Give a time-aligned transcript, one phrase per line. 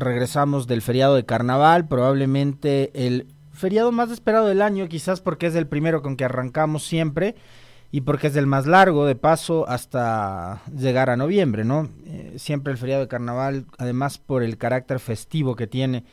[0.00, 5.54] regresamos del feriado de carnaval, probablemente el feriado más esperado del año, quizás porque es
[5.54, 7.34] el primero con que arrancamos siempre
[7.90, 11.88] y porque es el más largo, de paso, hasta llegar a noviembre, ¿no?
[12.06, 16.04] Eh, siempre el feriado de carnaval, además por el carácter festivo que tiene,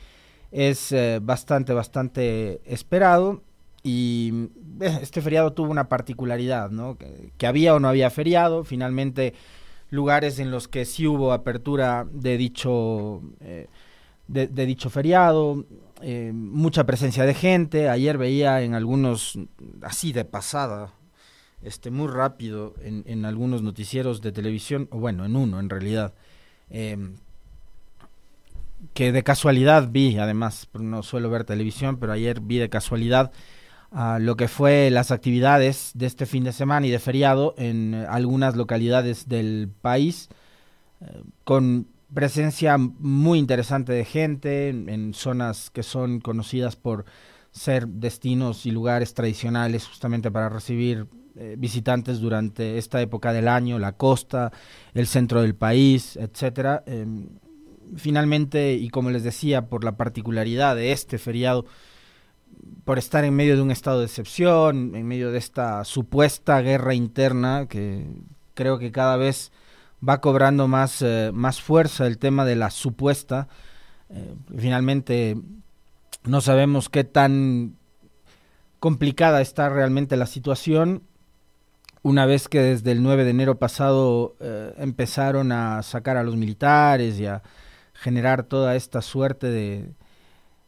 [0.52, 3.44] es eh, bastante, bastante esperado
[3.84, 4.50] y
[4.80, 6.98] eh, este feriado tuvo una particularidad, ¿no?
[6.98, 9.34] Que, había o no había feriado, finalmente
[9.90, 13.22] lugares en los que sí hubo apertura de dicho,
[14.28, 15.66] de, dicho feriado,
[16.34, 19.40] mucha presencia de gente, ayer veía en algunos,
[19.82, 20.94] así de pasada,
[21.62, 26.14] este, muy rápido en, en algunos noticieros de televisión, o bueno, en uno en realidad,
[26.70, 27.16] em,
[28.94, 33.32] que de casualidad vi, además, no suelo ver televisión, pero ayer vi de casualidad
[34.20, 38.56] lo que fue las actividades de este fin de semana y de feriado en algunas
[38.56, 40.28] localidades del país,
[41.00, 47.06] eh, con presencia muy interesante de gente en zonas que son conocidas por
[47.52, 53.80] ser destinos y lugares tradicionales justamente para recibir eh, visitantes durante esta época del año,
[53.80, 54.52] la costa,
[54.94, 56.84] el centro del país, etcétera.
[56.86, 57.28] Em,
[57.96, 61.66] finalmente, y como les decía, por la particularidad de este feriado,
[62.84, 66.94] por estar en medio de un estado de excepción, en medio de esta supuesta guerra
[66.94, 68.08] interna que
[68.54, 69.52] creo que cada vez
[70.08, 73.48] va cobrando más, eh, más fuerza el tema de la supuesta.
[74.10, 75.38] Eh, finalmente,
[76.24, 77.76] no sabemos qué tan
[78.80, 81.04] complicada está realmente la situación
[82.06, 86.36] una vez que desde el 9 de enero pasado eh, empezaron a sacar a los
[86.36, 87.42] militares y a
[87.94, 89.90] generar toda esta suerte de,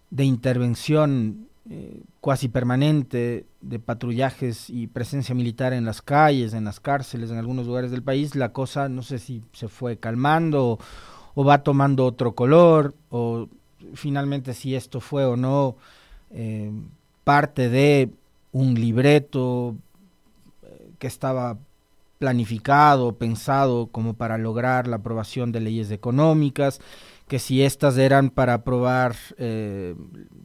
[0.09, 6.79] de intervención eh, cuasi permanente de patrullajes y presencia militar en las calles, en las
[6.79, 10.79] cárceles, en algunos lugares del país, la cosa no sé si se fue calmando
[11.35, 13.47] o, va tomando otro color o
[13.93, 15.75] finalmente si esto fue o no
[16.31, 16.71] eh,
[17.23, 18.09] parte de
[18.51, 19.75] un libreto
[20.99, 21.57] que estaba
[22.17, 26.79] planificado, pensado como para lograr la aprobación de leyes económicas,
[27.27, 29.95] que si estas eran para aprobar, eh,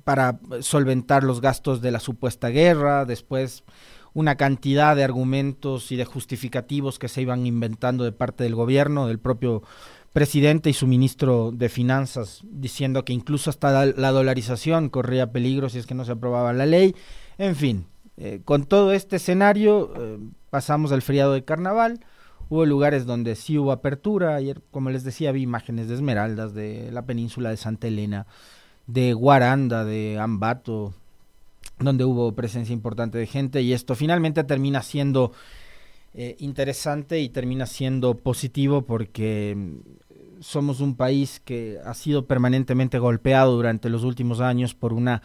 [0.04, 3.64] para solventar los gastos de la supuesta guerra, después
[4.14, 9.06] una cantidad de argumentos y de justificativos que se iban inventando de parte del gobierno,
[9.06, 9.62] del propio
[10.12, 15.78] presidente y su ministro de Finanzas, diciendo que incluso hasta la dolarización corría peligro si
[15.78, 16.94] es que no se aprobaba la ley.
[17.38, 17.86] En fin,
[18.18, 20.18] eh, con todo este escenario, eh,
[20.50, 22.00] pasamos al feriado de carnaval.
[22.52, 24.34] Hubo lugares donde sí hubo apertura.
[24.34, 28.26] Ayer, como les decía, vi imágenes de Esmeraldas, de la península de Santa Elena,
[28.86, 30.92] de Guaranda, de Ambato,
[31.78, 33.62] donde hubo presencia importante de gente.
[33.62, 35.32] Y esto finalmente termina siendo
[36.12, 42.98] eh, interesante y termina siendo positivo porque mm, somos un país que ha sido permanentemente
[42.98, 45.22] golpeado durante los últimos años por una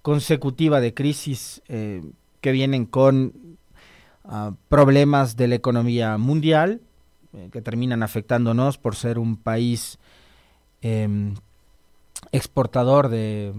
[0.00, 2.02] consecutiva de crisis eh,
[2.40, 3.47] que vienen con
[4.68, 6.80] problemas de la economía mundial
[7.34, 9.98] eh, que terminan afectándonos por ser un país
[10.80, 11.34] em,
[12.32, 13.52] exportador de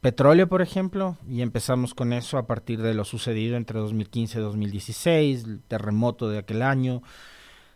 [0.00, 4.42] petróleo, por ejemplo, y empezamos con eso a partir de lo sucedido entre 2015 y
[4.42, 7.02] 2016, el terremoto de aquel año,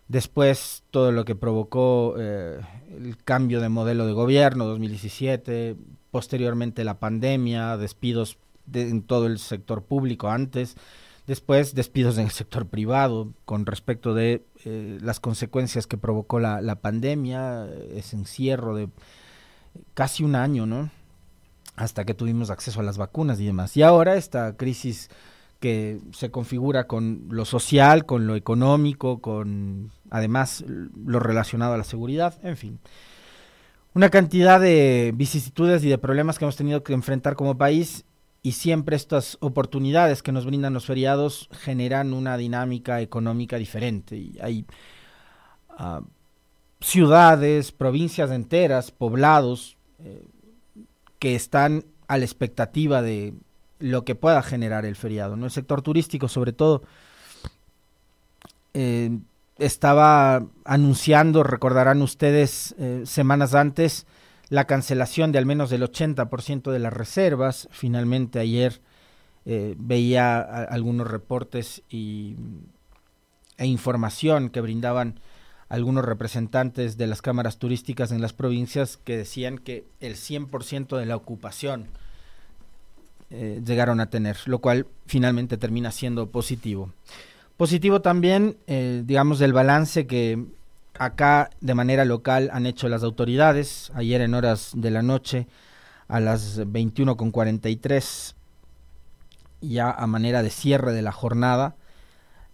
[0.09, 5.77] después todo lo que provocó eh, el cambio de modelo de gobierno 2017,
[6.11, 8.37] posteriormente la pandemia, despidos
[8.73, 10.77] en todo el sector público antes,
[11.31, 16.61] Después, despidos en el sector privado con respecto de eh, las consecuencias que provocó la,
[16.61, 18.89] la, pandemia, ese encierro de
[19.95, 20.91] casi un año, ¿no?
[21.77, 23.77] Hasta que tuvimos acceso a las vacunas y demás.
[23.77, 25.09] Y ahora esta crisis
[25.61, 31.85] que se configura con lo social, con lo económico, con además lo relacionado a la
[31.85, 32.81] seguridad, en fin.
[33.95, 38.05] Una cantidad de vicisitudes y de problemas que hemos tenido que enfrentar como país
[38.43, 44.17] y siempre estas oportunidades que nos brindan los feriados generan una dinámica económica diferente.
[44.17, 44.65] Y hay
[45.79, 46.03] uh,
[46.81, 50.27] ciudades, provincias enteras, poblados, eh,
[51.19, 53.35] que están a la expectativa de
[53.79, 55.37] lo que pueda generar el feriado.
[55.37, 55.45] ¿no?
[55.47, 56.83] El sector turístico, sobre todo,
[58.73, 59.19] eh,
[59.59, 64.07] estaba anunciando, recordarán ustedes, eh, semanas antes,
[64.51, 67.69] la cancelación de al menos del 80% de las reservas.
[67.71, 68.81] Finalmente ayer
[69.47, 72.37] eh, veía algunos reportes y,
[73.57, 75.21] e información que brindaban
[75.69, 81.07] algunos representantes de las cámaras turísticas en las provincias que decían que el 100% de
[81.07, 81.87] la ocupación
[83.31, 86.93] eh, llegaron a tener, lo cual finalmente termina siendo positivo.
[87.57, 90.45] Positivo también, eh, digamos, el balance que
[90.99, 93.91] acá de manera local han hecho las autoridades.
[93.95, 95.47] Ayer en horas de la noche,
[96.09, 98.35] a las 21.43,
[99.61, 101.77] ya a manera de cierre de la jornada,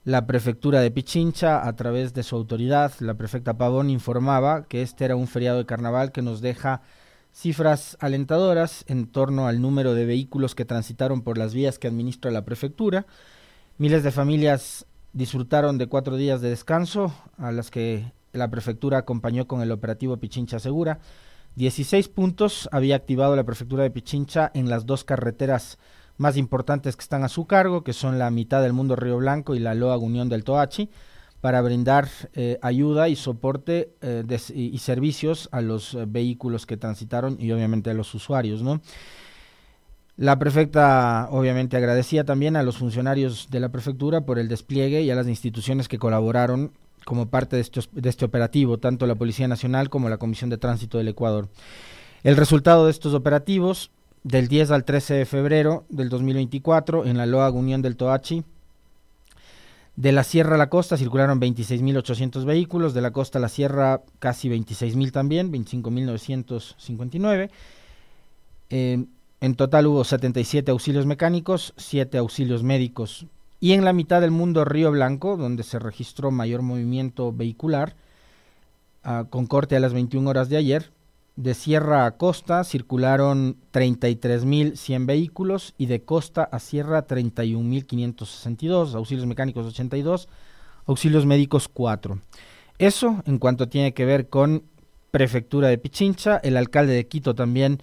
[0.05, 5.05] la prefectura de Pichincha, a través de su autoridad, la prefecta Pavón, informaba que este
[5.05, 6.83] era un feriado de carnaval que nos deja
[7.33, 12.31] cifras alentadoras en torno al número de vehículos que transitaron por las vías que administra
[12.31, 13.05] la prefectura.
[13.79, 19.47] Miles de familias disfrutaron de cuatro días de descanso, a las que la prefectura acompañó
[19.47, 20.99] con el operativo Pichincha Segura.
[21.57, 25.79] 16 puntos había activado la prefectura de Pichincha en las dos carreteras
[26.19, 29.55] más importantes que están a su cargo, que son la mitad del mundo Río Blanco
[29.55, 30.91] y la Loa Unión del Toachi
[31.41, 34.25] para brindar eh, ayuda y soporte eh,
[34.55, 38.81] y, servicios a los eh, vehículos que transitaron y obviamente a los usuarios, ¿no?
[40.17, 45.11] La prefecta obviamente agradecía también a los funcionarios de la prefectura por el despliegue y
[45.11, 46.73] a las instituciones que colaboraron
[47.07, 47.63] como parte de,
[48.09, 51.49] este operativo, tanto la Policía Nacional como la Comisión de Tránsito del Ecuador.
[52.25, 53.93] El resultado de estos operativos,
[54.25, 58.43] del 10 al 13 de febrero del 2024, en la Loa Unión del Toachi,
[59.95, 64.03] de la sierra a la costa circularon 26.800 vehículos, de la costa a la sierra
[64.19, 67.51] casi 26.000 también, 25.959.
[68.71, 69.05] Eh,
[69.41, 73.27] en total hubo 77 auxilios mecánicos, 7 auxilios médicos.
[73.61, 77.97] Y en la mitad del mundo Río Blanco, donde se registró mayor movimiento vehicular,
[79.03, 80.93] ah, con corte a las 21 horas de ayer,
[81.37, 89.67] de sierra a costa circularon 33.100 vehículos y de costa a sierra 31.562, auxilios mecánicos
[89.67, 90.29] 82,
[90.87, 92.19] auxilios médicos 4.
[92.79, 94.63] Eso en cuanto tiene que ver con
[95.11, 97.83] prefectura de Pichincha, el alcalde de Quito también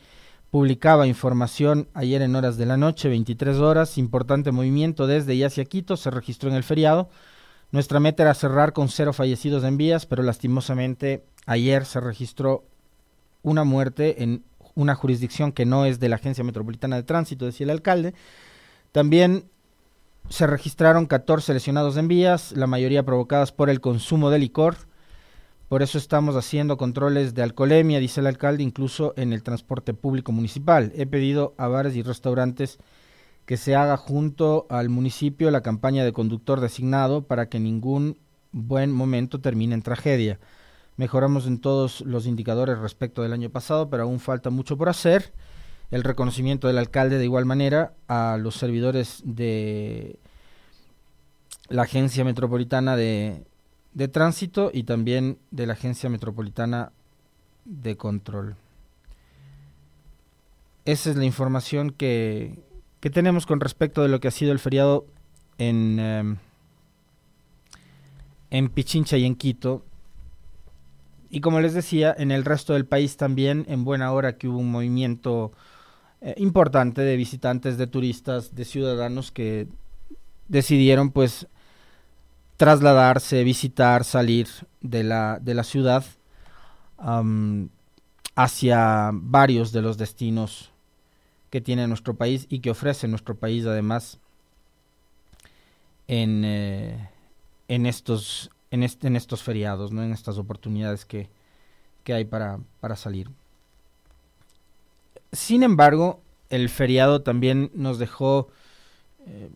[0.53, 5.65] publicaba información ayer en horas de la noche, 23 horas, importante movimiento desde y hacia
[5.65, 7.09] Quito, se registró en el feriado.
[7.71, 12.65] Nuestra meta era cerrar con cero fallecidos en vías, pero lastimosamente ayer se registró
[13.41, 14.43] una muerte en
[14.75, 18.13] una jurisdicción que no es de la Agencia Metropolitana de Tránsito, decía el alcalde.
[18.91, 19.49] También
[20.29, 24.75] se registraron 14 lesionados en vías, la mayoría provocadas por el consumo de licor.
[25.73, 30.31] Por eso estamos haciendo controles de alcoholemia, dice el alcalde, incluso en el transporte público
[30.31, 30.93] municipal.
[30.95, 32.77] He pedido a bares y restaurantes
[33.47, 38.19] que se haga junto al municipio la campaña de conductor designado para que ningún
[38.51, 40.39] buen momento termine en tragedia.
[40.95, 45.33] Mejoramos en todos los indicadores respecto del año pasado, pero aún falta mucho por hacer.
[45.89, 50.19] El reconocimiento del alcalde de igual manera a los servidores de
[51.67, 53.47] la Agencia Metropolitana de,
[54.07, 56.91] Tránsito y también de la Agencia Metropolitana
[57.65, 58.55] de Control.
[60.85, 62.59] Esa es la información que,
[62.99, 65.05] que tenemos con respecto de lo que ha sido el feriado
[65.57, 66.37] en, em,
[68.49, 69.85] en Pichincha y en Quito.
[71.29, 74.59] Y como les decía, en el resto del país también, en buena hora que hubo
[74.59, 75.51] un movimiento
[76.21, 79.67] eh, importante de visitantes, de turistas, de ciudadanos que
[80.47, 81.47] decidieron pues
[82.57, 84.47] trasladarse, visitar, salir
[84.81, 86.03] de la, de la ciudad
[88.35, 90.71] hacia varios de los destinos
[91.49, 94.19] que tiene nuestro país y que ofrece nuestro país además
[96.07, 97.09] en, eh,
[97.67, 100.01] en estos en, este, en estos feriados, ¿no?
[100.01, 101.29] en estas oportunidades que,
[102.07, 103.29] hay para, para salir.
[105.31, 108.49] Sin embargo, el feriado también nos dejó
[109.27, 109.51] eh,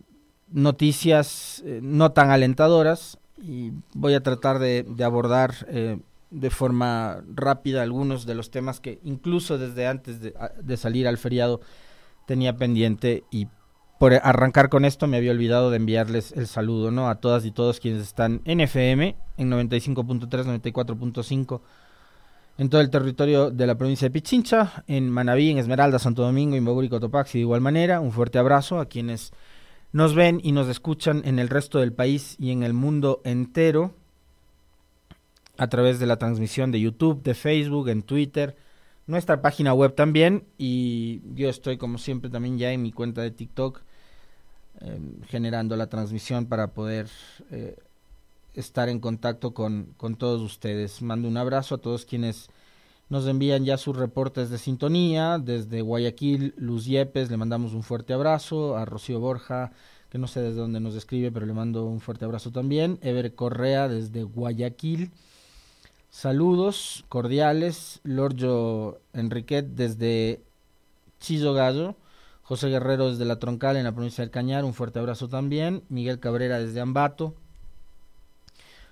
[0.52, 6.00] noticias eh, no tan alentadoras y voy a tratar de, abordar eh,
[6.32, 11.62] de forma rápida algunos de los temas que incluso desde antes de, salir al feriado
[12.26, 13.48] tenía pendiente y
[14.00, 17.10] por arrancar con esto me había olvidado de enviarles el saludo, ¿no?
[17.10, 21.62] A todas y todos quienes están en FM, en 95.3, 94.5,
[22.60, 26.56] en todo el territorio de la provincia de Pichincha, en Manabí, en Esmeralda, Santo Domingo,
[26.56, 28.00] Imbabur y Cotopaxi de igual manera.
[28.00, 29.32] Un fuerte abrazo a quienes
[29.92, 33.94] nos ven y nos escuchan en el resto del país y en el mundo entero
[35.58, 38.56] a través de la transmisión de YouTube, de Facebook, en Twitter,
[39.08, 43.32] nuestra página web también y yo estoy como siempre también ya en mi cuenta de
[43.32, 43.82] TikTok
[44.80, 47.08] Em, generando la transmisión para poder
[47.50, 47.76] eh,
[48.54, 51.02] estar en contacto con, con, todos ustedes.
[51.02, 52.50] Mando un abrazo a todos quienes
[53.10, 55.40] nos envían ya sus reportes de sintonía.
[55.40, 58.78] Desde Guayaquil, Luz Yepes, le mandamos un fuerte abrazo.
[58.78, 59.72] A Rocío Borja,
[60.10, 63.00] que no sé desde dónde nos escribe, pero le mando un fuerte abrazo también.
[63.02, 65.12] Ever Correa, desde Guayaquil.
[66.10, 68.02] Saludos cordiales.
[68.04, 70.42] Lorjo Enriquet, desde
[71.20, 71.96] Chizo Gallo.
[72.48, 75.84] José Guerrero desde La Troncal en la provincia del Cañar, un fuerte abrazo también.
[75.90, 77.36] Miguel Cabrera desde Ambato.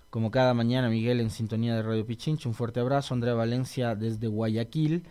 [0.10, 2.50] Como cada mañana, Miguel en sintonía de Radio Pichincho.
[2.50, 3.14] Un fuerte abrazo.
[3.14, 5.04] Andrea Valencia desde Guayaquil.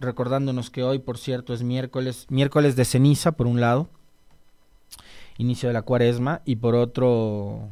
[0.00, 3.88] Recordándonos que hoy, por cierto, es miércoles, miércoles de ceniza, por un lado,
[5.38, 7.68] inicio de la cuaresma, y por otro,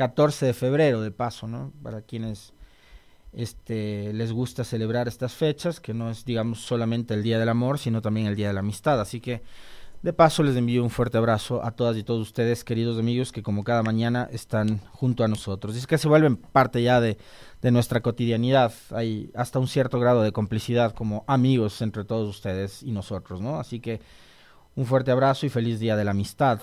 [0.00, 1.72] 14 de febrero, de paso, ¿no?
[1.82, 2.54] Para quienes
[3.34, 7.78] este, les gusta celebrar estas fechas, que no es, digamos, solamente el Día del Amor,
[7.78, 9.00] sino también el Día de la Amistad.
[9.00, 9.42] Así que,
[10.02, 13.42] de paso, les envío un fuerte abrazo a todas y todos ustedes, queridos amigos, que
[13.42, 15.74] como cada mañana están junto a nosotros.
[15.74, 17.18] Y es que se vuelven parte ya de,
[17.60, 18.72] de nuestra cotidianidad.
[18.92, 23.60] Hay hasta un cierto grado de complicidad como amigos entre todos ustedes y nosotros, ¿no?
[23.60, 24.00] Así que
[24.74, 26.60] un fuerte abrazo y feliz Día de la Amistad.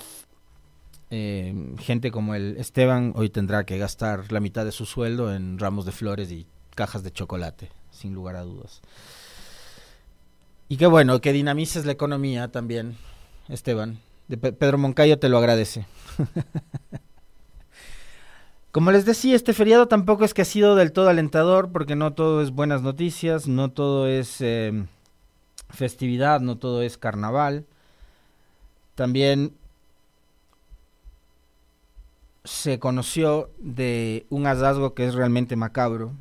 [1.09, 5.59] Eh, gente como el Esteban hoy tendrá que gastar la mitad de su sueldo en
[5.59, 8.81] ramos de flores y cajas de chocolate, sin lugar a dudas.
[10.69, 12.97] Y qué bueno, que dinamices la economía también,
[13.49, 13.99] Esteban.
[14.27, 15.85] De Pedro Moncayo te lo agradece.
[18.71, 22.13] Como les decía, este feriado tampoco es que ha sido del todo alentador, porque no
[22.13, 24.85] todo es buenas noticias, no todo es eh,
[25.69, 27.65] festividad, no todo es carnaval.
[28.95, 29.53] También
[32.43, 36.11] se conoció de un hallazgo que es realmente macabro,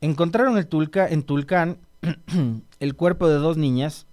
[0.00, 1.78] Encontraron el Tulca, en Tulcán
[2.80, 4.06] el cuerpo de dos niñas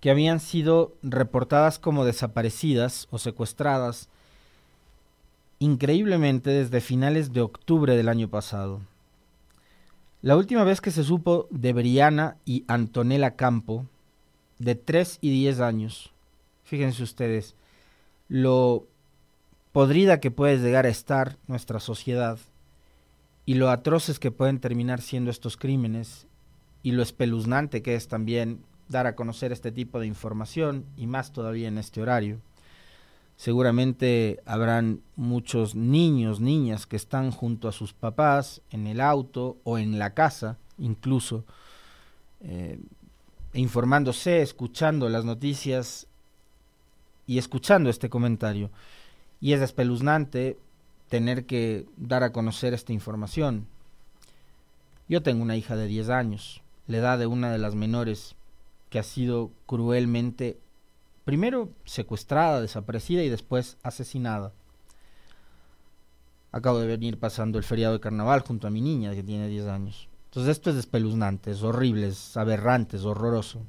[0.00, 4.08] que habían sido reportadas como desaparecidas o secuestradas
[5.58, 8.82] increíblemente desde finales de octubre del año pasado.
[10.20, 13.86] La última vez que se supo de Briana y Antonella Campo,
[14.58, 16.12] de 3 y 10 años,
[16.64, 17.54] fíjense ustedes,
[18.28, 18.86] lo
[19.72, 22.38] podrida que puede llegar a estar nuestra sociedad
[23.46, 26.26] y lo atroces que pueden terminar siendo estos crímenes
[26.84, 31.32] y lo espeluznante que es también dar a conocer este tipo de información y más
[31.32, 32.38] todavía en este horario.
[33.36, 39.78] Seguramente habrán muchos niños, niñas que están junto a sus papás en el auto o
[39.78, 41.44] en la casa, incluso,
[42.42, 42.78] eh,
[43.54, 46.06] informándose, escuchando las noticias
[47.26, 48.70] y escuchando este comentario.
[49.40, 50.58] Y es espeluznante
[51.08, 53.66] tener que dar a conocer esta información.
[55.08, 58.34] Yo tengo una hija de 10 años, la edad de una de las menores
[58.90, 60.58] que ha sido cruelmente,
[61.24, 64.52] primero secuestrada, desaparecida y después asesinada.
[66.52, 69.66] Acabo de venir pasando el feriado de carnaval junto a mi niña que tiene 10
[69.66, 70.08] años.
[70.26, 73.60] Entonces esto es espeluznante, es horrible, es aberrante, es horroroso.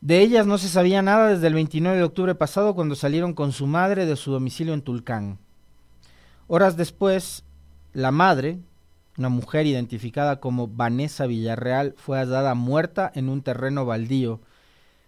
[0.00, 3.50] De ellas no se sabía nada desde el 29 de octubre pasado cuando salieron con
[3.50, 5.38] su madre de su domicilio en Tulcán.
[6.46, 7.42] Horas después,
[7.92, 8.60] la madre,
[9.18, 14.40] una mujer identificada como Vanessa Villarreal, fue hallada muerta en un terreno baldío,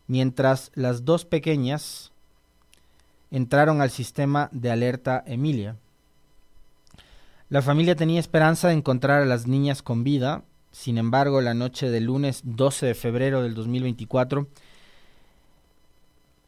[0.06, 2.12] mientras las dos pequeñas
[3.30, 5.76] entraron al sistema de alerta Emilia.
[7.50, 11.90] La familia tenía esperanza de encontrar a las niñas con vida, sin embargo, la noche
[11.90, 14.48] del lunes 12 de febrero del 2024,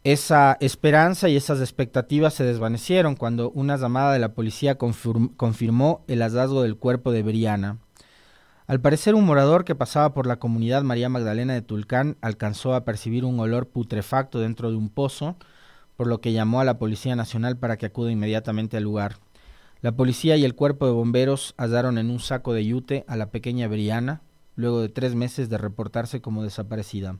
[0.02, 6.23] esa esperanza y esas expectativas se desvanecieron cuando una llamada de la policía confirmó el
[6.23, 7.78] hallazgo del cuerpo de Briana.
[8.66, 12.85] Al parecer un morador que pasaba por la comunidad María Magdalena de Tulcán alcanzó a
[12.85, 15.37] percibir un olor putrefacto dentro de un pozo,
[15.97, 19.16] por lo que llamó a la Policía Nacional para que acude inmediatamente al lugar.
[19.83, 23.30] La policía y el cuerpo de bomberos hallaron en un saco de yute a la
[23.30, 24.23] pequeña Briana,
[24.54, 27.16] luego de tres meses de reportarse como desaparecida.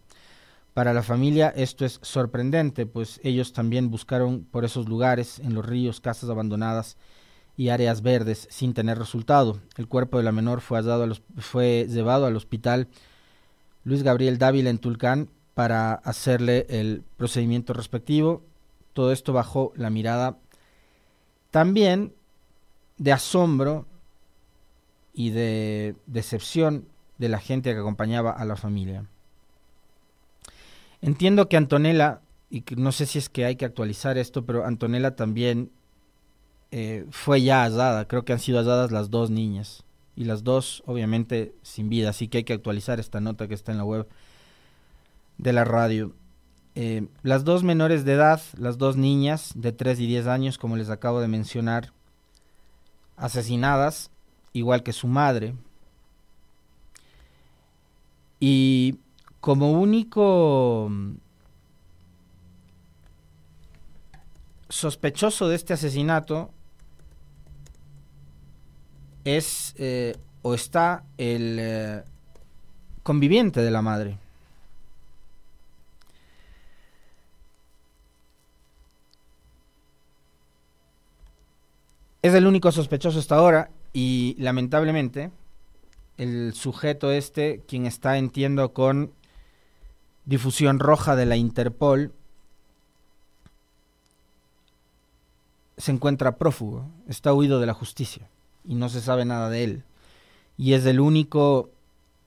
[0.75, 5.67] Para la familia esto es sorprendente, pues ellos también buscaron por esos lugares, en los
[5.67, 6.97] ríos, casas abandonadas
[7.57, 9.61] y áreas verdes, sin tener resultado.
[9.77, 10.81] El cuerpo de la menor fue,
[11.39, 12.89] fue llevado al hospital
[13.85, 18.43] Luis Gabriel Dávila en Tulcán para hacerle el procedimiento respectivo.
[18.93, 20.39] Todo esto bajo la mirada
[21.51, 22.15] también
[22.97, 23.87] de asombro
[25.13, 26.87] y de decepción
[27.19, 29.05] de la gente que acompañaba a la familia.
[31.03, 34.67] Entiendo que Antonella, y que no sé si es que hay que actualizar esto, pero
[34.67, 35.71] Antonella también
[36.73, 38.07] eh, fue ya hallada.
[38.07, 39.85] Creo que han sido halladas las dos niñas.
[40.17, 42.11] Y las dos, obviamente, sin vida.
[42.11, 44.07] Así que hay que actualizar esta nota que está en la web
[45.39, 46.13] de la radio.
[46.75, 50.77] Eh, las dos menores de edad, las dos niñas de 3 y 10 años, como
[50.77, 51.93] les acabo de mencionar,
[53.17, 54.11] asesinadas,
[54.53, 55.55] igual que su madre.
[58.39, 58.99] Y
[59.41, 61.15] como único mm,
[64.69, 66.51] sospechoso de este asesinato
[69.25, 72.05] es eh, o está el eh,
[73.03, 74.19] conviviente de la madre.
[82.23, 85.31] Es el único sospechoso hasta ahora y lamentablemente
[86.19, 89.13] el sujeto este, quien está entiendo con
[90.25, 92.13] difusión roja de la Interpol,
[95.77, 98.29] se encuentra prófugo, está huido de la justicia
[98.65, 99.85] y no se sabe nada de él.
[100.59, 101.71] Y es el único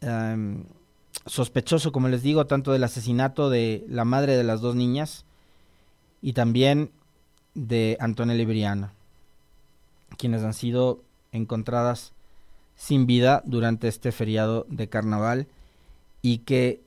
[0.02, 0.64] em,
[1.26, 5.26] sospechoso, como les digo, tanto del asesinato de la madre de las dos niñas
[6.22, 6.92] y también
[7.54, 8.94] de Antonella Briana,
[10.18, 12.14] quienes han sido encontradas
[12.76, 15.48] sin vida durante este feriado de carnaval
[16.22, 16.82] y que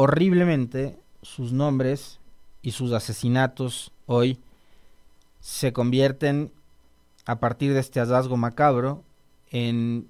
[0.00, 2.20] horriblemente sus nombres
[2.62, 4.38] y sus asesinatos hoy
[5.40, 6.52] se convierten
[7.26, 9.02] a partir de este hallazgo macabro
[9.50, 10.06] en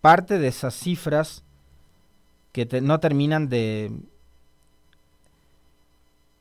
[0.00, 1.42] parte de esas cifras
[2.52, 3.90] que no terminan de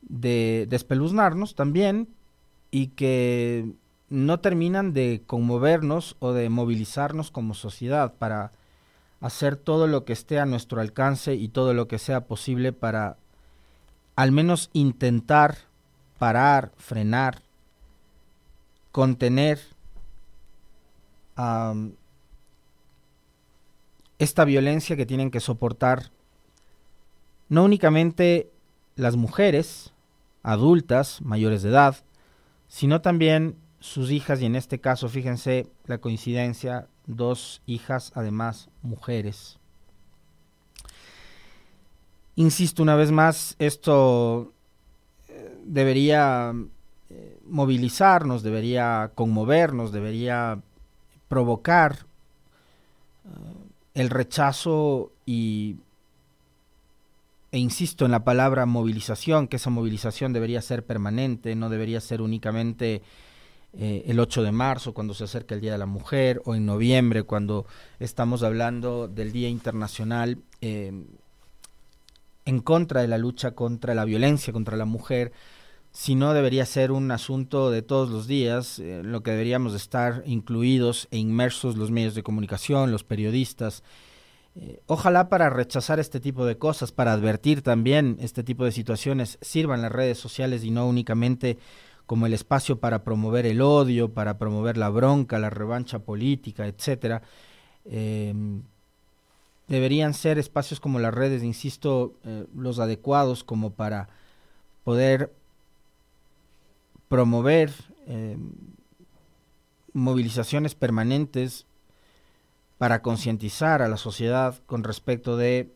[0.03, 2.07] de despeluznarnos también
[2.69, 3.73] y que
[4.09, 8.51] no terminan de conmovernos o de movilizarnos como sociedad para
[9.21, 13.17] hacer todo lo que esté a nuestro alcance y todo lo que sea posible para
[14.15, 15.57] al menos intentar
[16.17, 17.41] parar, frenar,
[18.91, 19.59] contener
[24.17, 26.11] esta violencia que tienen que soportar
[27.49, 28.51] no únicamente
[28.95, 29.93] las mujeres
[30.41, 31.97] adultas, mayores de edad,
[32.67, 39.57] sino también sus hijas y en este caso, fíjense la coincidencia, dos hijas, además mujeres.
[42.35, 44.53] Insisto una vez más, esto
[45.27, 46.53] eh, debería
[47.09, 50.61] eh, movilizarnos, debería conmovernos, debería
[51.27, 52.05] provocar
[53.25, 53.29] eh,
[53.95, 55.77] el rechazo y
[57.51, 62.21] e insisto en la palabra movilización, que esa movilización debería ser permanente, no debería ser
[62.21, 63.01] únicamente
[63.79, 66.65] eh, el 8 de marzo, cuando se acerca el Día de la Mujer, o en
[66.65, 67.67] noviembre, cuando
[67.99, 70.91] estamos hablando del Día Internacional eh,
[72.45, 75.31] en contra de la lucha contra la violencia contra la mujer,
[75.91, 81.07] sino debería ser un asunto de todos los días, eh, lo que deberíamos estar incluidos
[81.11, 83.83] e inmersos los medios de comunicación, los periodistas,
[84.87, 89.83] ojalá para rechazar este tipo de cosas, para advertir también este tipo de situaciones, sirvan
[89.83, 91.59] las redes sociales y no únicamente
[92.07, 97.21] como el espacio para promover el odio, para promover la bronca, la revancha política, etcétera.
[97.85, 98.63] Em,
[99.67, 104.07] deberían ser espacios como las redes, insisto, eh, los adecuados como para
[104.85, 105.33] poder
[107.09, 107.73] promover
[108.07, 108.51] em,
[109.93, 111.65] movilizaciones permanentes
[112.77, 115.73] para concientizar a la sociedad con respecto de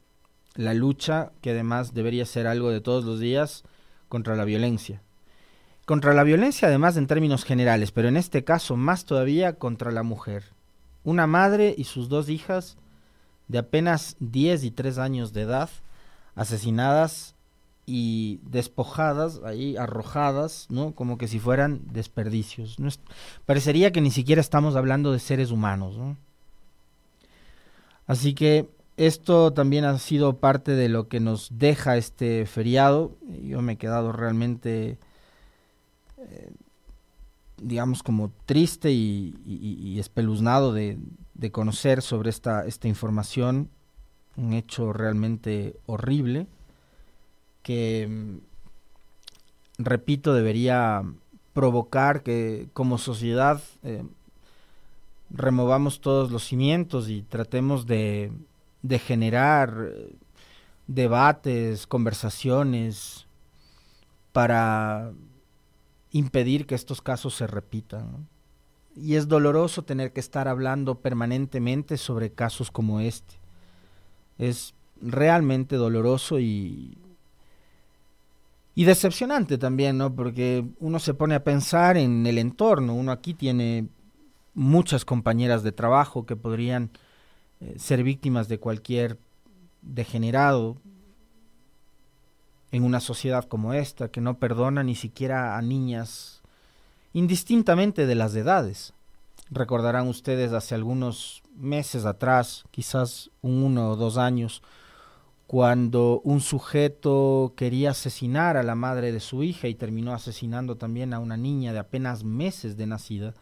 [0.55, 3.63] la lucha, que además debería ser algo de todos los días,
[4.07, 5.01] contra la violencia
[5.85, 10.03] contra la violencia además en términos generales, pero en este caso más todavía contra la
[10.03, 10.43] mujer.
[11.03, 12.77] Una madre y sus dos hijas
[13.47, 15.69] de apenas 10 y 3 años de edad,
[16.35, 17.35] asesinadas
[17.85, 20.93] y despojadas, ahí arrojadas, ¿no?
[20.93, 22.77] Como que si fueran desperdicios.
[23.45, 25.97] parecería que ni siquiera estamos hablando de seres humanos,
[28.07, 28.67] Así que
[28.97, 33.15] esto también ha sido parte de lo que nos deja este feriado.
[33.41, 34.97] Yo me he quedado realmente
[36.29, 36.51] eh,
[37.61, 40.97] digamos, como triste y, espeluznado de,
[41.51, 43.69] conocer sobre esta, esta información,
[44.35, 46.47] un hecho realmente horrible,
[47.63, 48.37] que, mm,
[49.83, 51.03] repito, debería
[51.53, 54.03] provocar que como sociedad eh,
[55.29, 58.31] removamos todos los cimientos y tratemos de,
[58.81, 60.15] de generar eh,
[60.87, 63.27] debates, conversaciones,
[64.31, 65.11] para
[66.11, 68.27] impedir que estos casos se repitan.
[68.95, 73.35] Y es doloroso tener que estar hablando permanentemente sobre casos como este.
[74.37, 76.97] Es realmente doloroso y,
[78.75, 80.13] y decepcionante también, ¿no?
[80.13, 82.93] Porque uno se pone a pensar en el entorno.
[82.93, 83.87] Uno aquí tiene
[84.53, 86.91] muchas compañeras de trabajo que podrían
[87.61, 89.17] eh, ser víctimas de cualquier
[89.81, 90.77] degenerado,
[92.71, 96.41] en una sociedad como esta que no perdona ni siquiera a niñas
[97.13, 98.93] indistintamente de las edades.
[99.49, 104.63] Recordarán ustedes hace algunos meses atrás, quizás uno o dos años,
[105.45, 111.13] cuando un sujeto quería asesinar a la madre de su hija y terminó asesinando también
[111.13, 113.33] a una niña de apenas meses de nacida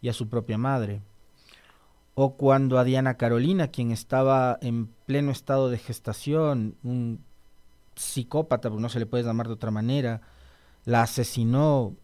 [0.00, 1.02] y a su propia madre.
[2.14, 7.22] O cuando a Diana Carolina, quien estaba en pleno estado de gestación, un
[7.94, 10.20] psicópata, porque no se le puede llamar de otra manera,
[10.84, 11.94] la asesinó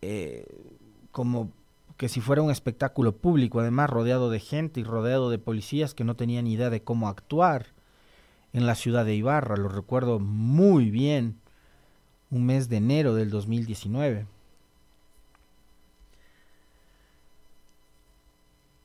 [0.00, 0.46] eh,
[1.10, 1.52] como
[1.96, 6.04] que si fuera un espectáculo público, además rodeado de gente y rodeado de policías que
[6.04, 7.66] no tenían idea de cómo actuar
[8.52, 9.56] en la ciudad de Ibarra.
[9.56, 11.38] Lo recuerdo muy bien,
[12.30, 14.26] un mes de enero del 2019.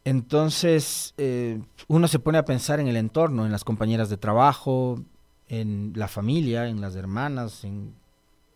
[0.04, 5.02] Entonces, eh, uno se pone a pensar en el entorno, en las compañeras de trabajo,
[5.50, 7.94] en la familia, en las hermanas, en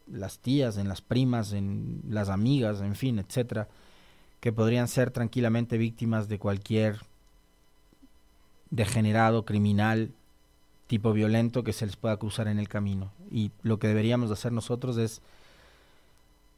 [0.08, 3.68] las tías, en las primas, en las amigas, en fin, etcétera,
[4.40, 7.00] que podrían ser tranquilamente víctimas de cualquier
[8.70, 10.12] degenerado criminal
[10.88, 13.12] tipo violento que se les pueda cruzar en el camino.
[13.30, 15.22] Y lo que deberíamos hacer nosotros es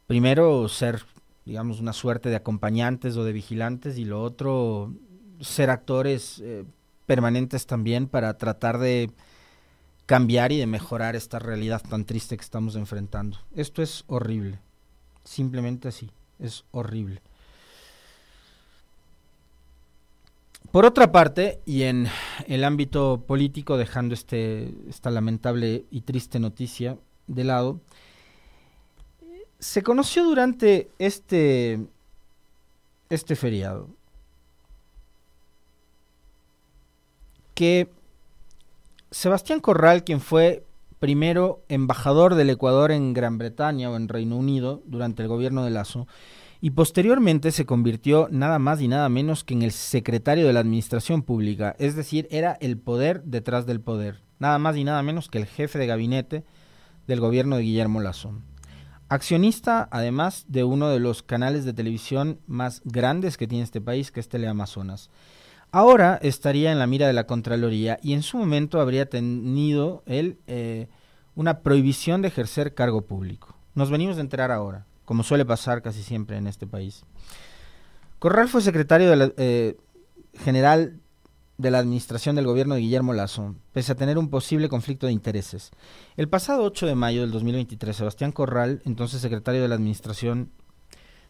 [0.08, 1.04] primero ser
[1.46, 4.94] digamos, una suerte de acompañantes o de vigilantes y lo otro,
[5.42, 6.64] ser actores eh,
[7.06, 9.12] permanentes también para tratar de
[10.14, 13.40] cambiar y de mejorar esta realidad tan triste que estamos enfrentando.
[13.56, 14.60] Esto es horrible,
[15.24, 17.20] simplemente así, es horrible.
[20.72, 22.06] Por otra parte, y en
[22.46, 26.96] el ámbito político, dejando este, esta lamentable y triste noticia
[27.26, 27.82] de lado,
[29.58, 31.88] se conoció durante este,
[33.10, 33.90] este feriado
[37.56, 37.90] que
[39.14, 40.66] Sebastián Corral, quien fue
[40.98, 45.70] primero embajador del Ecuador en Gran Bretaña o en Reino Unido durante el gobierno de
[45.70, 46.08] Lazo,
[46.62, 50.62] y posteriormente se convirtió nada más y nada menos que en el secretario de la
[50.62, 55.30] Administración Pública, es decir, era el poder detrás del poder, nada más y nada menos
[55.30, 56.44] que el jefe de gabinete
[57.06, 58.34] del gobierno de Guillermo Lazo.
[59.10, 64.10] Accionista, además, de uno de los canales de televisión más grandes que tiene este país,
[64.10, 65.12] que es Teleamazonas.
[65.76, 70.38] Ahora estaría en la mira de la Contraloría y en su momento habría tenido él
[70.46, 70.88] eh,
[71.34, 73.56] una prohibición de ejercer cargo público.
[73.74, 77.06] Nos venimos de enterar ahora, como suele pasar casi siempre en este país.
[78.20, 79.78] Corral fue secretario de la, eh,
[80.36, 81.00] general
[81.58, 85.14] de la administración del gobierno de Guillermo Lazo, pese a tener un posible conflicto de
[85.14, 85.72] intereses.
[86.18, 90.52] El pasado 8 de mayo del 2023, Sebastián Corral, entonces secretario de la administración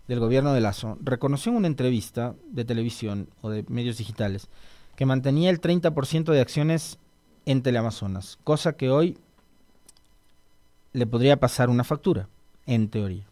[0.08, 4.50] del gobierno de Lazo, reconoció en una entrevista de televisión o de medios digitales
[4.96, 6.98] que mantenía el 30% de acciones
[7.46, 9.18] en Teleamazonas, cosa que hoy
[10.94, 12.30] le podría pasar una factura,
[12.66, 13.24] en teoría.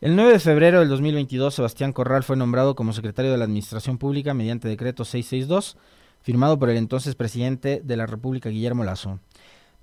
[0.00, 3.98] El 9 de febrero del 2022, Sebastián Corral fue nombrado como secretario de la Administración
[3.98, 5.76] Pública mediante decreto 662,
[6.22, 9.20] firmado por el entonces presidente de la República, Guillermo Lazo.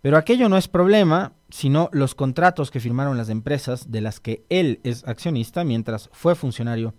[0.02, 4.46] Pero aquello no es problema, sino los contratos que firmaron las empresas de las que
[4.50, 6.94] él es accionista mientras fue funcionario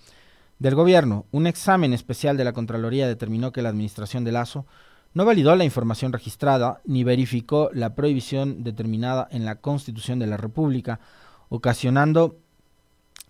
[0.59, 1.25] del gobierno.
[1.31, 4.67] Un examen especial de la Contraloría determinó que la administración de Lazo
[5.15, 10.37] no validó la información registrada ni verificó la prohibición determinada en la Constitución de la
[10.37, 11.01] República,
[11.49, 12.37] ocasionando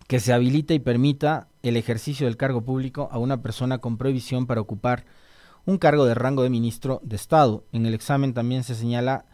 [0.07, 4.45] que se habilite y permita el ejercicio del cargo público a una persona con prohibición
[4.45, 5.05] para ocupar
[5.65, 7.63] un cargo de rango de ministro de Estado.
[7.71, 9.25] En el examen también se señala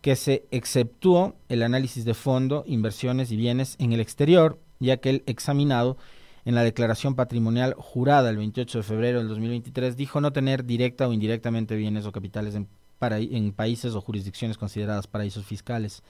[0.00, 5.10] que se exceptuó el análisis de fondo, inversiones y bienes en el exterior, ya que
[5.10, 5.96] el examinado
[6.44, 11.06] en la declaración patrimonial jurada el 28 de febrero del 2023 dijo no tener directa
[11.06, 12.66] o indirectamente bienes o capitales en,
[13.00, 16.02] en países o jurisdicciones consideradas paraísos fiscales.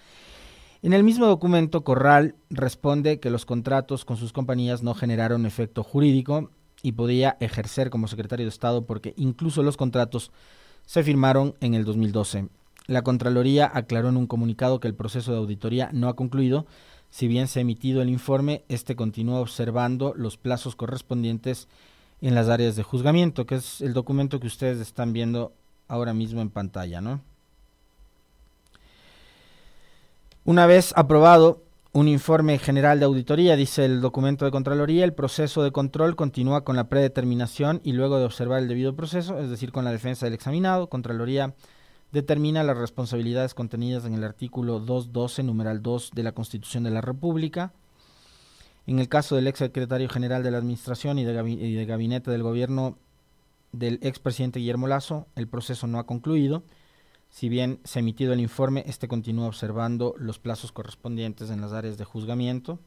[0.83, 5.83] En el mismo documento, Corral responde que los contratos con sus compañías no generaron efecto
[5.83, 6.51] jurídico
[6.83, 10.31] y podía ejercer como secretario de Estado porque incluso los contratos
[10.87, 12.49] se firmaron en el 2012.
[12.91, 16.67] La Contraloría aclaró en un comunicado que el proceso de auditoría no ha concluido.
[17.09, 21.69] Si bien se ha emitido el informe, este continúa observando los plazos correspondientes
[22.21, 25.53] en las áreas de juzgamiento, que es el documento que ustedes están viendo
[25.87, 27.21] ahora mismo en pantalla, ¿no?
[30.45, 35.63] Una vez aprobado un informe general de auditoría, dice el documento de Contraloría, el proceso
[35.63, 39.71] de control continúa con la predeterminación y luego de observar el debido proceso, es decir,
[39.71, 41.55] con la defensa del examinado, Contraloría
[42.13, 47.01] determina las responsabilidades contenidas en el artículo 212, numeral 2 de la Constitución de la
[47.01, 47.73] República.
[48.87, 52.99] En el caso del ex secretario general de la Administración y de, Gabinete del Gobierno
[53.73, 56.65] del expresidente Guillermo Lazo, el proceso no ha concluido.
[57.29, 61.73] Si bien se ha emitido el informe, este continúa observando los plazos correspondientes en las
[61.73, 62.81] áreas de juzgamiento.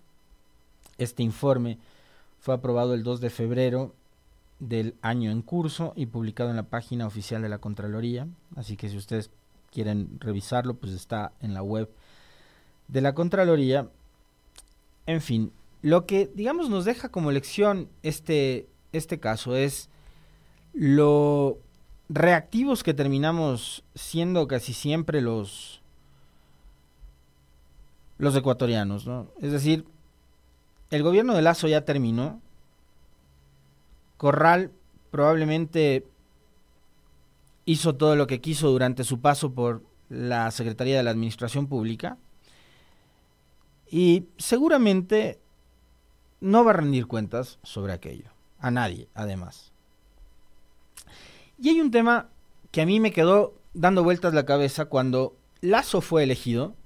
[0.98, 1.80] Este informe
[2.40, 3.96] fue aprobado el 2 de febrero
[4.70, 8.28] del año en curso y publicado en la página oficial de la Contraloría.
[8.56, 9.30] Así que si ustedes
[9.72, 11.90] quieren revisarlo, pues está en la web
[12.88, 13.90] de la Contraloría.
[15.06, 19.90] En fin, lo que digamos nos deja como lección este, este caso es
[20.74, 21.58] lo
[22.10, 25.82] reactivos que terminamos siendo casi siempre los
[28.18, 29.28] los ecuatorianos, ¿no?
[29.42, 29.86] Es decir,
[30.92, 32.40] el gobierno de Lazo ya terminó.
[34.24, 34.72] Corral
[35.12, 36.08] probablemente
[37.66, 42.18] hizo todo lo que quiso durante su paso por la Secretaría de la Administración Pública
[43.92, 45.42] y seguramente
[46.40, 49.74] no va a rendir cuentas sobre aquello, a nadie además.
[51.60, 52.30] Y hay un tema
[52.72, 56.78] que a mí me quedó dando vueltas la cabeza cuando Lazo fue elegido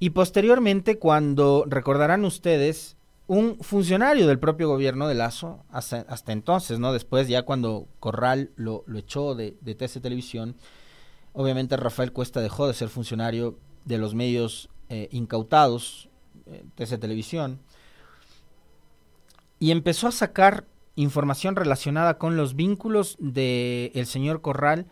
[0.00, 6.92] y posteriormente cuando, recordarán ustedes, un funcionario del propio gobierno de Lazo, hasta, entonces, ¿no?
[6.92, 10.56] Después, ya cuando Corral lo, echó de, de TC Televisión,
[11.32, 16.10] obviamente Rafael Cuesta dejó de ser funcionario de los medios eh, incautados,
[16.46, 17.60] eh, TC Televisión,
[19.58, 24.86] y empezó a sacar información relacionada con los vínculos del el señor Corral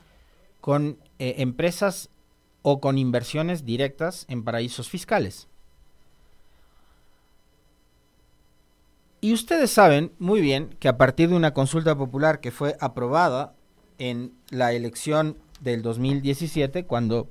[0.61, 2.09] con eh, empresas
[2.63, 5.50] o con inversiones directas en paraísos fiscales.
[9.21, 13.55] Y ustedes saben muy bien que a partir de una consulta popular que fue aprobada
[13.99, 17.29] en la elección del 2017, cuando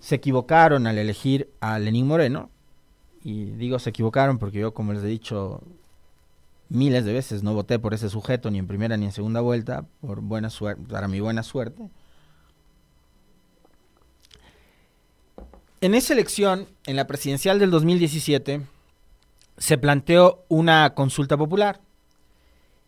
[0.00, 2.50] se equivocaron al elegir a Lenín Moreno,
[3.22, 5.62] y digo se equivocaron porque yo, como les he dicho
[6.68, 9.86] miles de veces, no voté por ese sujeto ni en primera ni en segunda vuelta,
[10.02, 11.88] por buena suerte, para mi buena suerte.
[15.80, 18.60] En esa elección, en la presidencial del 2017,
[19.56, 21.80] se planteó una consulta popular.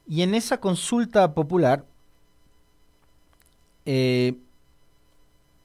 [0.09, 1.85] Y en esa consulta popular
[3.85, 4.35] eh,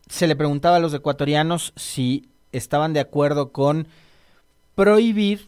[0.08, 3.88] se le preguntaba a los ecuatorianos si estaban de acuerdo con
[4.76, 5.48] prohibir,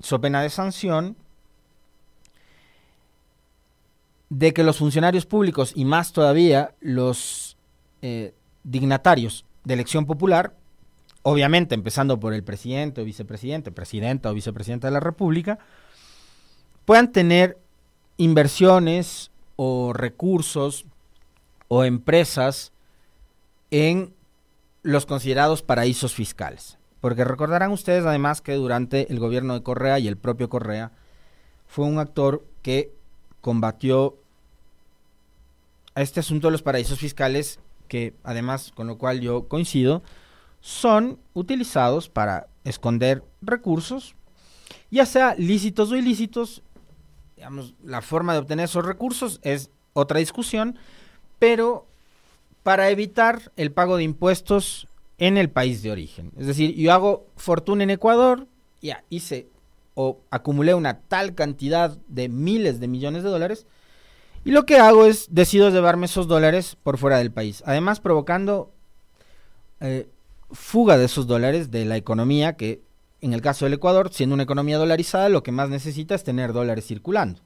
[0.00, 1.16] so pena de sanción,
[4.28, 7.56] de que los funcionarios públicos y más todavía los
[8.02, 10.54] eh, dignatarios de elección popular,
[11.28, 15.58] obviamente empezando por el presidente o vicepresidente, presidenta o vicepresidenta de la República,
[16.84, 17.58] puedan tener
[18.16, 20.86] inversiones o recursos
[21.66, 22.70] o empresas
[23.72, 24.14] en
[24.84, 26.78] los considerados paraísos fiscales.
[27.00, 30.92] Porque recordarán ustedes además que durante el gobierno de Correa y el propio Correa
[31.66, 32.92] fue un actor que
[33.40, 34.14] combatió
[35.96, 37.58] este asunto de los paraísos fiscales
[37.88, 40.04] que además, con lo cual yo coincido,
[40.60, 44.14] son utilizados para esconder recursos,
[44.90, 46.62] ya sea lícitos o ilícitos.
[47.36, 50.76] Digamos, la forma de obtener esos recursos es otra discusión,
[51.38, 51.86] pero
[52.62, 54.88] para evitar el pago de impuestos
[55.18, 56.32] en el país de origen.
[56.36, 58.46] Es decir, yo hago fortuna en Ecuador,
[58.82, 59.48] ya hice
[59.94, 63.66] o acumulé una tal cantidad de miles de millones de dólares,
[64.44, 67.62] y lo que hago es decido llevarme esos dólares por fuera del país.
[67.66, 68.70] Además, provocando
[69.80, 70.08] eh,
[70.50, 72.82] fuga de esos dólares de la economía, que
[73.20, 76.52] en el caso del Ecuador, siendo una economía dolarizada, lo que más necesita es tener
[76.52, 77.40] dólares circulando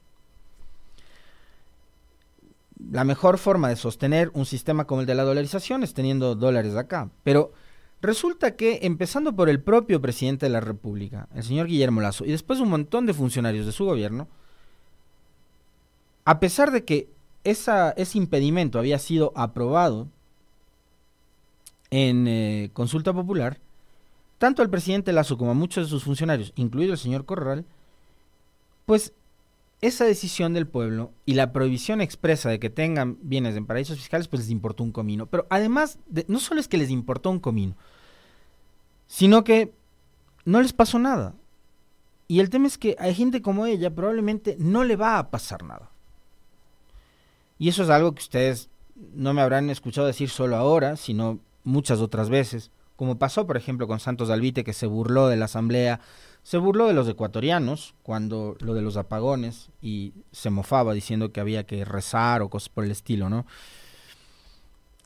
[2.89, 6.75] la mejor forma de sostener un sistema como el de la dolarización es teniendo dólares
[6.75, 7.09] acá.
[7.23, 7.53] Pero
[8.01, 12.31] resulta que, empezando por el propio presidente de la República, el señor Guillermo Lazo, y
[12.31, 14.27] después un montón de funcionarios de su gobierno,
[16.25, 17.09] a pesar de que
[17.43, 20.07] esa, ese impedimento había sido aprobado
[21.91, 23.59] en eh, consulta popular,
[24.37, 27.65] tanto al presidente Lazo como a muchos de sus funcionarios, incluido el señor Corral,
[28.85, 29.13] pues
[29.81, 34.27] esa decisión del pueblo y la prohibición expresa de que tengan bienes en paraísos fiscales,
[34.27, 35.25] pues les importó un comino.
[35.25, 37.75] Pero además, de, no solo es que les importó un comino,
[39.07, 39.73] sino que
[40.45, 41.35] no les pasó nada.
[42.27, 45.63] Y el tema es que hay gente como ella probablemente no le va a pasar
[45.63, 45.89] nada.
[47.57, 48.69] Y eso es algo que ustedes
[49.13, 52.71] no me habrán escuchado decir solo ahora, sino muchas otras veces.
[52.95, 55.99] Como pasó, por ejemplo, con Santos Dalvite, que se burló de la asamblea
[56.43, 61.39] se burló de los ecuatorianos cuando lo de los apagones y se mofaba diciendo que
[61.39, 63.45] había que rezar o cosas por el estilo, ¿no?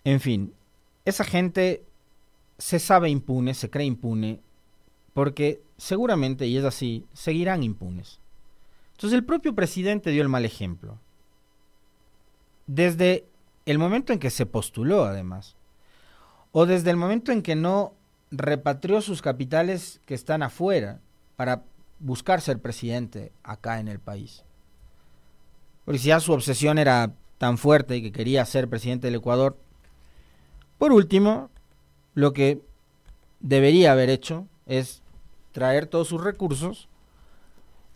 [0.04, 0.54] En fin,
[1.04, 1.84] esa gente
[2.58, 4.40] se sabe impune, se cree impune,
[5.14, 8.20] porque seguramente, y es así, seguirán impunes.
[8.94, 11.00] Entonces el propio presidente dio el mal ejemplo.
[12.66, 13.26] Desde
[13.66, 15.55] el momento en que se postuló, además,
[16.58, 17.96] o desde el momento en que no
[18.32, 21.02] repatrió sus capitales que están afuera,
[21.36, 21.64] para
[22.00, 24.46] buscar ser presidente acá en el país.
[25.84, 29.58] Porque si ya su obsesión era tan fuerte y que quería ser presidente del Ecuador,
[30.78, 31.50] por último,
[32.14, 32.62] lo que
[33.42, 35.04] debería haber hecho es
[35.52, 36.88] traer todos sus recursos,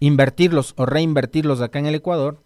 [0.01, 2.43] invertirlos o reinvertirlos acá en el Ecuador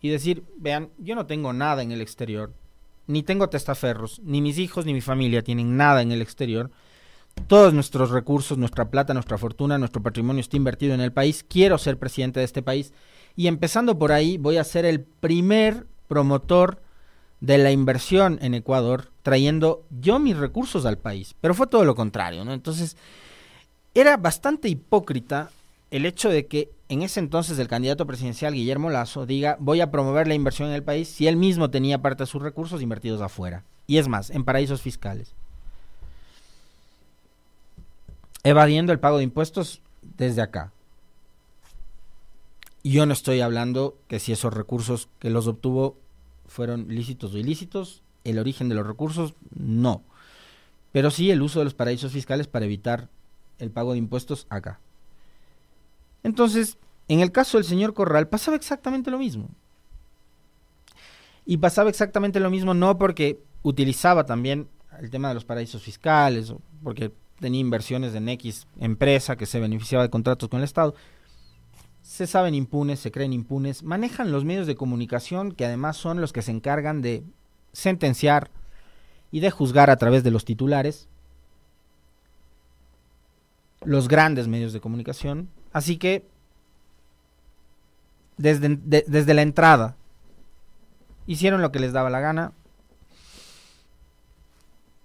[0.00, 2.52] y decir, vean, yo no tengo nada en el exterior,
[3.06, 6.70] ni tengo testaferros, ni mis hijos ni mi familia tienen nada en el exterior,
[7.46, 11.78] todos nuestros recursos, nuestra plata, nuestra fortuna, nuestro patrimonio está invertido en el país, quiero
[11.78, 12.92] ser presidente de este país
[13.36, 16.80] y empezando por ahí voy a ser el primer promotor
[17.40, 21.34] de la inversión en Ecuador, trayendo yo mis recursos al país.
[21.40, 22.54] Pero fue todo lo contrario, ¿no?
[22.54, 22.96] Entonces,
[23.94, 25.50] era bastante hipócrita
[25.90, 29.90] el hecho de que en ese entonces el candidato presidencial Guillermo Lazo diga voy a
[29.90, 33.20] promover la inversión en el país si él mismo tenía parte de sus recursos invertidos
[33.20, 33.64] afuera.
[33.86, 35.34] Y es más, en paraísos fiscales.
[38.42, 39.80] Evadiendo el pago de impuestos
[40.16, 40.72] desde acá.
[42.84, 45.96] Yo no estoy hablando que si esos recursos que los obtuvo
[46.46, 50.02] fueron lícitos o ilícitos, el origen de los recursos, no.
[50.92, 53.08] Pero sí el uso de los paraísos fiscales para evitar
[53.58, 54.78] el pago de impuestos acá.
[56.26, 59.48] Entonces, en el caso del señor Corral pasaba exactamente lo mismo.
[61.44, 64.66] Y pasaba exactamente lo mismo no porque utilizaba también
[64.98, 70.02] el tema de los paraísos fiscales, porque tenía inversiones en X empresa que se beneficiaba
[70.02, 70.96] de contratos con el Estado,
[72.02, 76.32] se saben impunes, se creen impunes, manejan los medios de comunicación que además son los
[76.32, 77.22] que se encargan de
[77.72, 78.50] sentenciar
[79.30, 81.08] y de juzgar a través de los titulares,
[83.84, 85.50] los grandes medios de comunicación.
[85.76, 86.24] Así que
[88.38, 89.94] desde, desde la entrada
[91.26, 92.54] hicieron lo que les daba la gana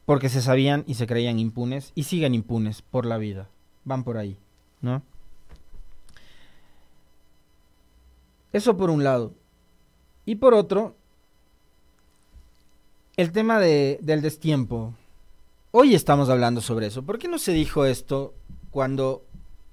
[0.05, 3.49] porque se sabían y se creían impunes y siguen impunes por la vida.
[3.83, 4.37] Van por ahí,
[4.79, 5.03] ¿no?
[8.53, 9.33] Eso por un lado.
[10.25, 10.95] Y por otro,
[13.17, 14.93] el tema de, del destiempo.
[15.71, 17.03] Hoy estamos hablando sobre eso.
[17.03, 18.33] ¿Por qué no se dijo esto
[18.69, 19.25] cuando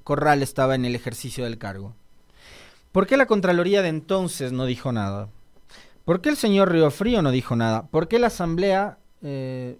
[0.08, 1.94] Corral estaba en el ejercicio del cargo?
[2.92, 5.28] ¿Por qué la Contraloría de entonces no dijo nada?
[6.06, 7.88] ¿Por qué el señor Río Frío no dijo nada?
[7.88, 9.78] ¿Por qué la Asamblea eh,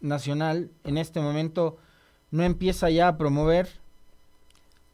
[0.00, 1.76] Nacional en este momento
[2.30, 3.68] no empieza ya a promover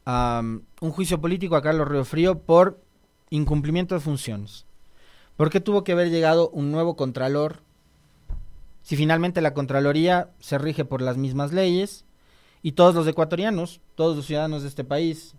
[0.05, 2.81] un juicio político a Carlos Río Frío por
[3.29, 4.65] incumplimiento de funciones.
[5.37, 7.61] ¿Por qué tuvo que haber llegado un nuevo contralor
[8.81, 12.03] si finalmente la Contraloría se rige por las mismas leyes
[12.63, 15.35] y todos los ecuatorianos, todos los ciudadanos de este país,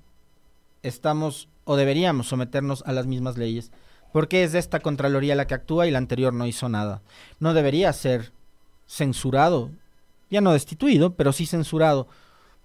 [0.82, 3.72] estamos o deberíamos someternos a las mismas leyes?
[4.12, 7.02] ¿Por qué es esta Contraloría la que actúa y la anterior no hizo nada?
[7.40, 8.32] No debería ser
[8.86, 9.70] censurado,
[10.30, 12.06] ya no destituido, pero sí censurado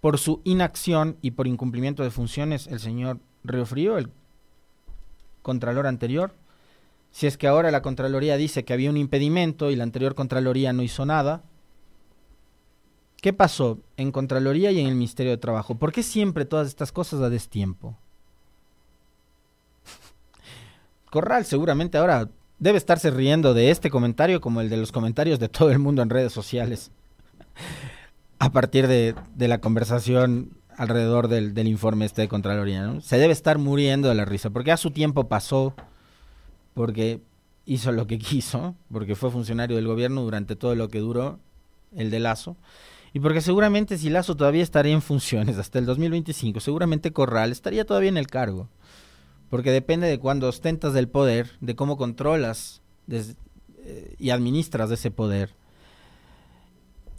[0.02, 4.12] por su inacción y por incumplimiento de funciones el señor Río Frío, el
[5.42, 6.36] Contralor anterior.
[7.12, 10.74] Si es que ahora la Contraloría dice que había un impedimento y la anterior Contraloría
[10.74, 11.42] no hizo nada,
[13.22, 15.76] ¿qué pasó en Contraloría y en el Ministerio de Trabajo?
[15.76, 17.98] ¿Por qué siempre todas estas cosas a destiempo?
[21.10, 22.30] Corral seguramente ahora
[22.60, 26.02] debe estarse riendo de este comentario como el de los comentarios de todo el mundo
[26.02, 26.92] en redes sociales.
[28.38, 33.02] A partir de, de la conversación alrededor del, del informe este de Contraloría.
[33.02, 35.74] Se debe estar muriendo de la risa, porque a su tiempo pasó,
[36.74, 37.20] porque
[37.66, 41.38] hizo lo que quiso, porque fue funcionario del gobierno durante todo lo que duró
[41.94, 42.56] el de Lazo,
[43.14, 47.86] y porque seguramente si Lazo todavía estaría en funciones hasta el 2025, seguramente Corral estaría
[47.86, 48.70] todavía en el cargo,
[49.50, 55.54] porque depende de cuándo ostentas del poder, de cómo controlas eh, y administras ese poder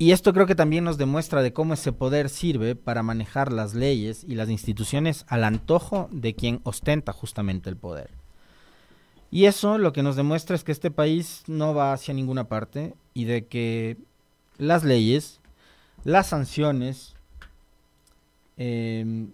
[0.00, 3.74] y esto creo que también nos demuestra de cómo ese poder sirve para manejar las
[3.74, 8.08] leyes y las instituciones al antojo de quien ostenta justamente el poder.
[9.30, 12.94] Y eso lo que nos demuestra es que este país no va hacia ninguna parte
[13.12, 13.98] y de que
[14.56, 15.39] las leyes,
[16.04, 17.14] las sanciones,
[18.56, 19.32] em,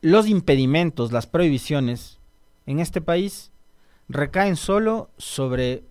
[0.00, 2.18] los impedimentos, las prohibiciones
[2.66, 3.50] en este país
[4.08, 5.84] recaen solo sobre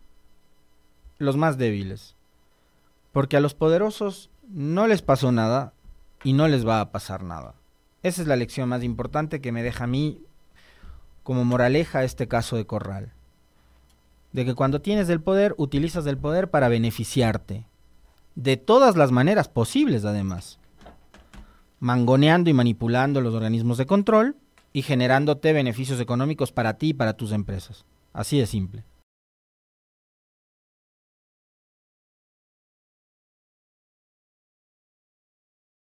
[1.17, 2.15] los más débiles.
[3.11, 5.73] Porque a los poderosos no les pasó nada
[6.23, 7.55] y no les va a pasar nada.
[8.03, 10.21] Esa es la lección más importante que me deja a mí
[11.23, 13.11] como moraleja este caso de Corral.
[14.31, 17.65] De que cuando tienes el poder, utilizas el poder para beneficiarte.
[18.35, 20.59] De todas las maneras posibles, además.
[21.79, 24.35] Mangoneando y manipulando los organismos de control
[24.73, 27.85] y generándote beneficios económicos para ti y para tus empresas.
[28.13, 28.83] Así de simple.